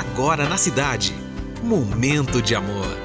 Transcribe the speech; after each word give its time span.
agora 0.00 0.48
na 0.48 0.56
cidade. 0.56 1.14
Momento 1.62 2.40
de 2.40 2.54
amor. 2.54 2.96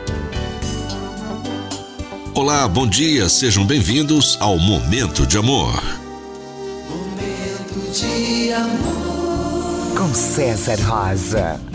Olá, 2.34 2.68
bom 2.68 2.88
dia, 2.88 3.28
sejam 3.28 3.66
bem-vindos 3.66 4.38
ao 4.40 4.58
Momento 4.58 5.26
de 5.26 5.38
Amor. 5.38 5.74
Momento 6.90 7.92
de 7.92 8.52
amor. 8.54 9.98
Com 9.98 10.14
César 10.14 10.80
Rosa. 10.82 11.75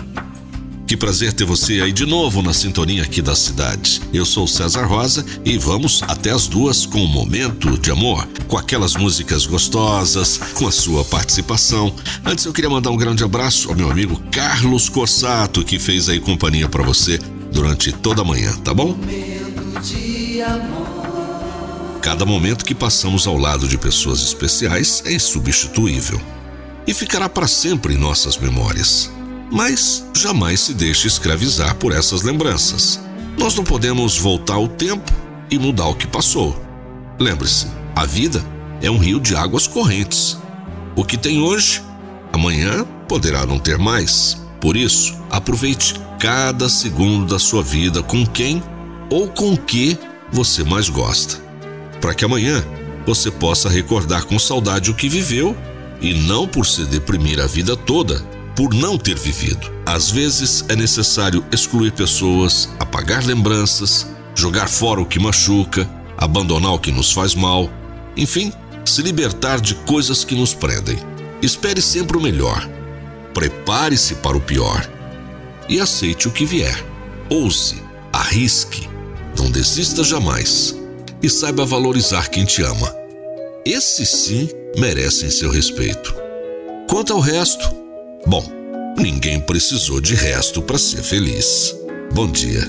Que 0.90 0.96
prazer 0.96 1.32
ter 1.32 1.44
você 1.44 1.82
aí 1.82 1.92
de 1.92 2.04
novo 2.04 2.42
na 2.42 2.52
sintonia 2.52 3.04
aqui 3.04 3.22
da 3.22 3.36
cidade. 3.36 4.02
Eu 4.12 4.26
sou 4.26 4.44
César 4.48 4.86
Rosa 4.86 5.24
e 5.44 5.56
vamos 5.56 6.02
até 6.02 6.32
as 6.32 6.48
duas 6.48 6.84
com 6.84 7.04
o 7.04 7.06
Momento 7.06 7.78
de 7.78 7.92
Amor, 7.92 8.26
com 8.48 8.58
aquelas 8.58 8.96
músicas 8.96 9.46
gostosas, 9.46 10.38
com 10.54 10.66
a 10.66 10.72
sua 10.72 11.04
participação. 11.04 11.94
Antes 12.24 12.44
eu 12.44 12.52
queria 12.52 12.68
mandar 12.68 12.90
um 12.90 12.96
grande 12.96 13.22
abraço 13.22 13.68
ao 13.68 13.76
meu 13.76 13.88
amigo 13.88 14.20
Carlos 14.32 14.88
Corsato, 14.88 15.64
que 15.64 15.78
fez 15.78 16.08
aí 16.08 16.18
companhia 16.18 16.68
para 16.68 16.82
você 16.82 17.20
durante 17.52 17.92
toda 17.92 18.22
a 18.22 18.24
manhã, 18.24 18.52
tá 18.56 18.74
bom? 18.74 18.98
Cada 22.02 22.26
momento 22.26 22.64
que 22.64 22.74
passamos 22.74 23.28
ao 23.28 23.36
lado 23.36 23.68
de 23.68 23.78
pessoas 23.78 24.20
especiais 24.20 25.04
é 25.06 25.12
insubstituível 25.12 26.20
e 26.84 26.92
ficará 26.92 27.28
para 27.28 27.46
sempre 27.46 27.94
em 27.94 27.96
nossas 27.96 28.36
memórias. 28.36 29.19
Mas 29.50 30.04
jamais 30.14 30.60
se 30.60 30.74
deixe 30.74 31.08
escravizar 31.08 31.74
por 31.74 31.92
essas 31.92 32.22
lembranças. 32.22 33.00
Nós 33.36 33.56
não 33.56 33.64
podemos 33.64 34.16
voltar 34.16 34.54
ao 34.54 34.68
tempo 34.68 35.12
e 35.50 35.58
mudar 35.58 35.88
o 35.88 35.94
que 35.94 36.06
passou. 36.06 36.56
Lembre-se, 37.18 37.66
a 37.96 38.06
vida 38.06 38.44
é 38.80 38.88
um 38.90 38.98
rio 38.98 39.18
de 39.18 39.34
águas 39.34 39.66
correntes. 39.66 40.38
O 40.94 41.04
que 41.04 41.16
tem 41.16 41.40
hoje, 41.40 41.82
amanhã 42.32 42.86
poderá 43.08 43.44
não 43.44 43.58
ter 43.58 43.76
mais. 43.76 44.40
Por 44.60 44.76
isso, 44.76 45.16
aproveite 45.28 45.94
cada 46.20 46.68
segundo 46.68 47.26
da 47.26 47.38
sua 47.38 47.62
vida 47.62 48.02
com 48.02 48.24
quem 48.24 48.62
ou 49.10 49.28
com 49.28 49.56
que 49.56 49.98
você 50.30 50.62
mais 50.62 50.88
gosta, 50.88 51.42
para 52.00 52.14
que 52.14 52.24
amanhã 52.24 52.64
você 53.04 53.30
possa 53.30 53.68
recordar 53.68 54.24
com 54.26 54.38
saudade 54.38 54.90
o 54.90 54.94
que 54.94 55.08
viveu 55.08 55.56
e 56.00 56.14
não 56.14 56.46
por 56.46 56.64
se 56.66 56.84
deprimir 56.84 57.40
a 57.40 57.46
vida 57.46 57.76
toda 57.76 58.22
por 58.60 58.74
não 58.74 58.98
ter 58.98 59.18
vivido. 59.18 59.72
Às 59.86 60.10
vezes 60.10 60.66
é 60.68 60.76
necessário 60.76 61.42
excluir 61.50 61.92
pessoas, 61.92 62.68
apagar 62.78 63.24
lembranças, 63.24 64.06
jogar 64.34 64.68
fora 64.68 65.00
o 65.00 65.06
que 65.06 65.18
machuca, 65.18 65.88
abandonar 66.18 66.74
o 66.74 66.78
que 66.78 66.92
nos 66.92 67.10
faz 67.10 67.34
mal, 67.34 67.70
enfim, 68.14 68.52
se 68.84 69.00
libertar 69.00 69.62
de 69.62 69.74
coisas 69.74 70.24
que 70.24 70.34
nos 70.34 70.52
prendem. 70.52 70.98
Espere 71.40 71.80
sempre 71.80 72.18
o 72.18 72.20
melhor. 72.20 72.68
Prepare-se 73.32 74.16
para 74.16 74.36
o 74.36 74.42
pior 74.42 74.86
e 75.66 75.80
aceite 75.80 76.28
o 76.28 76.30
que 76.30 76.44
vier. 76.44 76.84
Ouse, 77.30 77.82
arrisque, 78.12 78.86
não 79.38 79.50
desista 79.50 80.04
jamais 80.04 80.76
e 81.22 81.30
saiba 81.30 81.64
valorizar 81.64 82.28
quem 82.28 82.44
te 82.44 82.60
ama. 82.60 82.94
Esses 83.64 84.10
sim 84.10 84.50
merecem 84.76 85.30
seu 85.30 85.50
respeito. 85.50 86.14
Quanto 86.86 87.14
ao 87.14 87.20
resto, 87.20 87.79
Bom, 88.26 88.44
ninguém 88.98 89.40
precisou 89.40 90.00
de 90.00 90.14
resto 90.14 90.62
para 90.62 90.78
ser 90.78 91.02
feliz. 91.02 91.74
Bom 92.14 92.30
dia. 92.30 92.60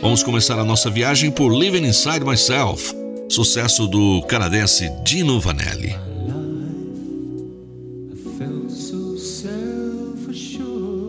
Vamos 0.00 0.22
começar 0.22 0.58
a 0.58 0.64
nossa 0.64 0.88
viagem 0.90 1.30
por 1.30 1.52
Living 1.52 1.86
Inside 1.86 2.24
Myself, 2.24 2.94
sucesso 3.28 3.86
do 3.86 4.22
canadense 4.22 4.90
Dino 5.04 5.40
Vanelli. 5.40 5.90
A 5.92 5.96
cloud 8.38 8.70
that 9.42 9.58
hangs 10.26 10.99